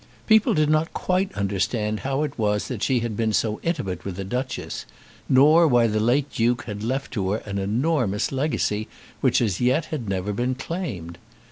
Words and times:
People 0.25 0.55
did 0.55 0.67
not 0.67 0.95
quite 0.95 1.31
understand 1.35 1.99
how 1.99 2.23
it 2.23 2.35
was 2.35 2.69
that 2.69 2.81
she 2.81 3.01
had 3.01 3.15
been 3.15 3.31
so 3.31 3.59
intimate 3.61 4.03
with 4.03 4.15
the 4.15 4.23
Duchess, 4.23 4.87
nor 5.29 5.67
why 5.67 5.85
the 5.85 5.99
late 5.99 6.33
Duke 6.33 6.63
had 6.63 6.81
left 6.81 7.11
to 7.13 7.29
her 7.29 7.37
an 7.45 7.59
enormous 7.59 8.31
legacy, 8.31 8.87
which 9.19 9.41
as 9.43 9.61
yet 9.61 9.85
had 9.93 10.09
never 10.09 10.33
been 10.33 10.55
claimed. 10.55 11.19